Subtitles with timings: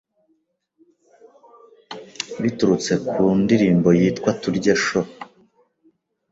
[2.41, 5.07] biturutse ku ndirimbo yitwa Turye Show